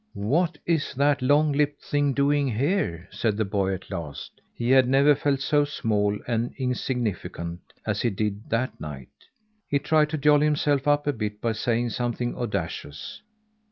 "What 0.15 0.57
is 0.65 0.95
that 0.95 1.21
long 1.21 1.51
lipped 1.51 1.83
thing 1.83 2.13
doing 2.13 2.47
here?" 2.47 3.07
said 3.11 3.37
the 3.37 3.45
boy 3.45 3.71
at 3.75 3.91
last. 3.91 4.41
He 4.51 4.71
had 4.71 4.87
never 4.89 5.13
felt 5.13 5.41
so 5.41 5.63
small 5.63 6.17
and 6.27 6.55
insignificant 6.57 7.59
as 7.85 8.01
he 8.01 8.09
did 8.09 8.49
that 8.49 8.81
night. 8.81 9.09
He 9.67 9.77
tried 9.77 10.09
to 10.09 10.17
jolly 10.17 10.45
himself 10.47 10.87
up 10.87 11.05
a 11.05 11.13
bit 11.13 11.39
by 11.39 11.51
saying 11.51 11.91
something 11.91 12.35
audacious. 12.35 13.21